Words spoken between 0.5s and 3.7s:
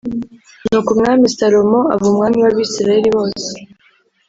Nuko Umwami Salomo aba umwami w’Abisirayeli bose